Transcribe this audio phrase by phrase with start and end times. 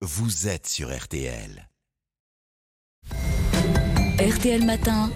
[0.00, 1.68] vous êtes sur RTL.
[4.20, 5.10] RTL Matin,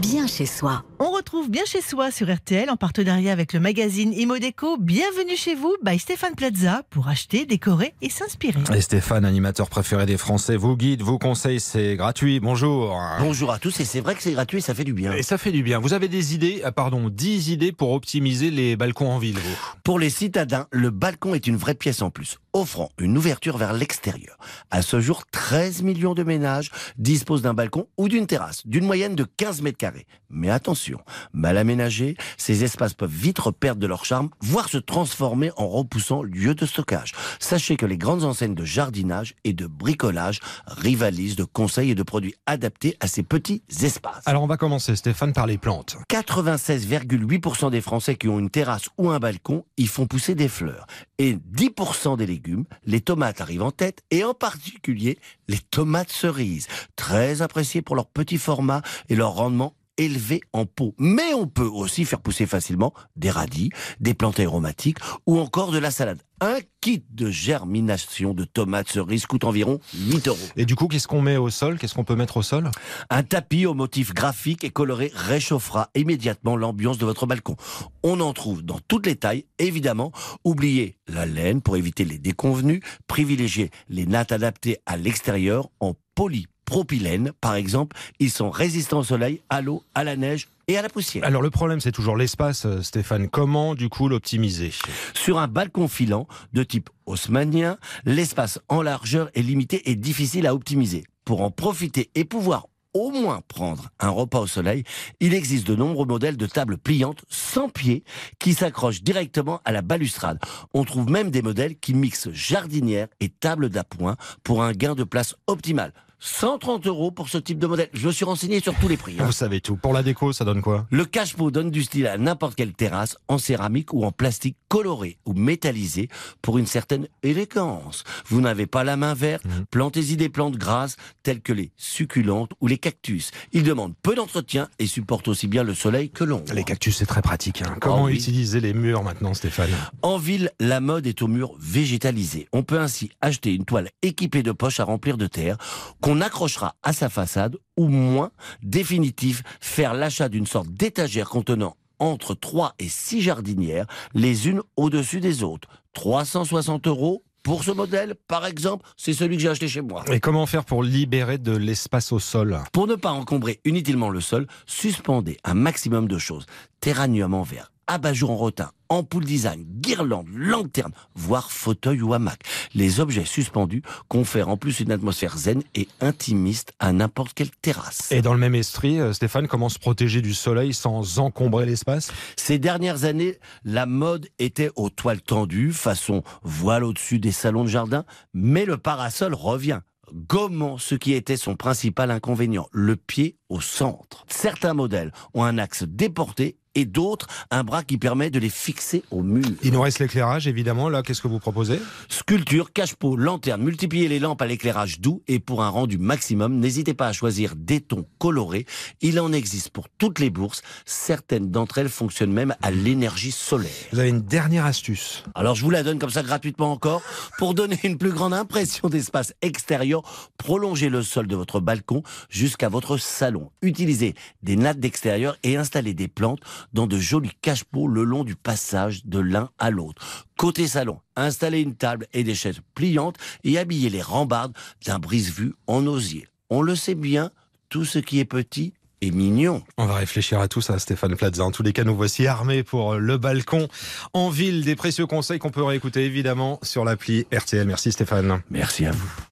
[0.00, 0.84] bien chez soi.
[0.98, 4.78] On retrouve bien chez soi sur RTL en partenariat avec le magazine Imodeco.
[4.78, 8.60] Bienvenue chez vous by Stéphane Plaza pour acheter, décorer et s'inspirer.
[8.74, 12.40] Et Stéphane, animateur préféré des Français, vous guide, vous conseille, c'est gratuit.
[12.40, 12.98] Bonjour.
[13.20, 15.12] Bonjour à tous, et c'est vrai que c'est gratuit, ça fait du bien.
[15.12, 15.78] Et ça fait du bien.
[15.78, 19.56] Vous avez des idées, ah, pardon, 10 idées pour optimiser les balcons en ville, vous?
[19.84, 23.72] Pour les citadins, le balcon est une vraie pièce en plus, offrant une ouverture vers
[23.72, 24.36] l'extérieur.
[24.70, 29.14] À ce jour, 13 millions de ménages disposent d'un balcon ou d'une terrasse, d'une moyenne
[29.14, 30.06] de 15 mètres carrés.
[30.30, 30.98] Mais attention,
[31.32, 36.22] mal aménagés, ces espaces peuvent vite perdre de leur charme, voire se transformer en repoussant
[36.22, 37.12] lieu de stockage.
[37.38, 42.02] Sachez que les grandes enseignes de jardinage et de bricolage rivalisent de conseils et de
[42.02, 44.22] produits adaptés à ces petits espaces.
[44.26, 45.96] Alors on va commencer, Stéphane, par les plantes.
[46.10, 50.86] 96,8% des Français qui ont une terrasse ou un balcon y font pousser des fleurs.
[51.18, 52.41] Et 10% des légumes,
[52.84, 58.06] les tomates arrivent en tête, et en particulier les tomates cerises, très appréciées pour leur
[58.06, 60.94] petit format et leur rendement élevé en pot.
[60.98, 65.78] Mais on peut aussi faire pousser facilement des radis, des plantes aromatiques ou encore de
[65.78, 66.22] la salade.
[66.40, 70.38] Un kit de germination de tomates cerises coûte environ 8 euros.
[70.56, 71.78] Et du coup, qu'est-ce qu'on met au sol?
[71.78, 72.68] Qu'est-ce qu'on peut mettre au sol?
[73.10, 77.54] Un tapis au motif graphique et coloré réchauffera immédiatement l'ambiance de votre balcon.
[78.02, 80.10] On en trouve dans toutes les tailles, évidemment.
[80.42, 82.82] Oubliez la laine pour éviter les déconvenus.
[83.06, 87.96] Privilégiez les nattes adaptées à l'extérieur en poly propylène, par exemple.
[88.18, 91.24] Ils sont résistants au soleil, à l'eau, à la neige et à la poussière.
[91.24, 93.28] Alors le problème, c'est toujours l'espace, euh, Stéphane.
[93.28, 94.72] Comment, du coup, l'optimiser?
[95.14, 100.54] Sur un balcon filant de type haussmannien, l'espace en largeur est limité et difficile à
[100.54, 101.04] optimiser.
[101.24, 104.84] Pour en profiter et pouvoir au moins prendre un repas au soleil,
[105.20, 108.04] il existe de nombreux modèles de tables pliantes sans pied
[108.38, 110.38] qui s'accrochent directement à la balustrade.
[110.74, 115.04] On trouve même des modèles qui mixent jardinière et table d'appoint pour un gain de
[115.04, 115.94] place optimal.
[116.24, 117.88] 130 euros pour ce type de modèle.
[117.92, 119.16] Je me suis renseigné sur tous les prix.
[119.18, 119.24] hein.
[119.26, 119.74] Vous savez tout.
[119.76, 120.86] Pour la déco, ça donne quoi?
[120.90, 125.18] Le cache-pot donne du style à n'importe quelle terrasse, en céramique ou en plastique coloré
[125.26, 126.08] ou métallisé
[126.40, 128.04] pour une certaine élégance.
[128.26, 129.64] Vous n'avez pas la main verte, Mhm.
[129.68, 133.32] plantez-y des plantes grasses telles que les succulentes ou les cactus.
[133.52, 136.52] Ils demandent peu d'entretien et supportent aussi bien le soleil que l'ombre.
[136.54, 137.62] Les cactus, c'est très pratique.
[137.62, 137.76] hein.
[137.80, 138.14] Comment Oh oui.
[138.14, 139.70] utiliser les murs maintenant, Stéphane?
[140.02, 142.46] En ville, la mode est au mur végétalisé.
[142.52, 145.56] On peut ainsi acheter une toile équipée de poches à remplir de terre
[146.00, 148.30] qu'on accrochera à sa façade ou moins
[148.62, 155.20] définitif, faire l'achat d'une sorte d'étagère contenant entre 3 et 6 jardinières, les unes au-dessus
[155.20, 155.68] des autres.
[155.94, 160.04] 360 euros pour ce modèle, par exemple, c'est celui que j'ai acheté chez moi.
[160.12, 162.58] Et comment faire pour libérer de l'espace au sol?
[162.72, 166.46] Pour ne pas encombrer inutilement le sol, suspendez un maximum de choses.
[166.80, 172.40] Terranium en verre, abat-jour en rotin, ampoule design, guirlande, lanterne, voire fauteuil ou hamac.
[172.74, 178.10] Les objets suspendus confèrent en plus une atmosphère zen et intimiste à n'importe quelle terrasse.
[178.10, 182.10] Et dans le même esprit, euh, Stéphane, comment se protéger du soleil sans encombrer l'espace?
[182.36, 187.68] Ces dernières années, la mode était aux toiles tendues, façon voile au-dessus des salons de
[187.68, 189.80] jardin, mais le parasol revient.
[190.14, 194.24] Gommant ce qui était son principal inconvénient, le pied au centre.
[194.28, 199.02] Certains modèles ont un axe déporté et d'autres un bras qui permet de les fixer
[199.10, 199.44] au mur.
[199.62, 200.88] Il nous reste l'éclairage, évidemment.
[200.88, 201.80] Là, qu'est-ce que vous proposez?
[202.08, 206.94] Sculpture, cache-pot, lanterne, multipliez les lampes à l'éclairage doux et pour un rendu maximum, n'hésitez
[206.94, 208.66] pas à choisir des tons colorés.
[209.00, 210.62] Il en existe pour toutes les bourses.
[210.84, 213.70] Certaines d'entre elles fonctionnent même à l'énergie solaire.
[213.92, 215.24] Vous avez une dernière astuce.
[215.34, 217.02] Alors je vous la donne comme ça gratuitement encore.
[217.38, 220.02] Pour donner une plus grande impression d'espace extérieur,
[220.38, 223.50] prolongez le sol de votre balcon jusqu'à votre salon.
[223.62, 226.40] Utilisez des nattes d'extérieur et installez des plantes
[226.72, 230.26] dans de jolis cache-pots le long du passage de l'un à l'autre.
[230.36, 234.56] Côté salon, installez une table et des chaises pliantes et habillez les rambardes
[234.86, 236.26] d'un brise-vue en osier.
[236.50, 237.30] On le sait bien,
[237.68, 239.62] tout ce qui est petit est mignon.
[239.76, 241.44] On va réfléchir à tout ça, Stéphane Plaza.
[241.44, 243.68] En tous les cas, nous voici armés pour le balcon
[244.12, 244.64] en ville.
[244.64, 247.66] Des précieux conseils qu'on peut réécouter évidemment sur l'appli RTL.
[247.66, 248.42] Merci Stéphane.
[248.50, 249.31] Merci à vous.